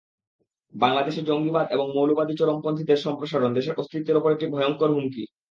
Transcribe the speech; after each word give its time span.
বাংলাদেশে 0.73 1.21
জঙ্গিবাদ 1.23 1.65
এবং 1.71 1.85
মৌলবাদী 1.95 2.33
চরমপন্থীদের 2.37 3.03
সম্প্রসারণ 3.05 3.49
দেশের 3.53 3.77
অস্তিত্বের 3.77 4.19
ওপর 4.19 4.33
একটি 4.33 4.47
ভয়ংকর 4.47 4.89
হুমকি। 4.93 5.23